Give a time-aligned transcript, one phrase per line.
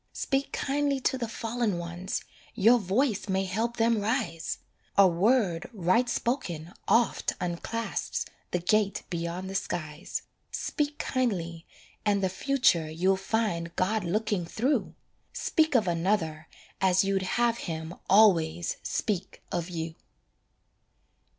[0.13, 2.23] Speak kindly to the fallen ones,
[2.55, 4.57] Your voice may help them rise;
[4.97, 10.23] A word right spoken oft unclasps The gate beyond the skies.
[10.49, 11.67] Speak kindly,
[12.03, 14.95] and the future You'll find God looking through!
[15.33, 16.47] Speak of another
[16.81, 19.93] as you'd have Him always speak of you.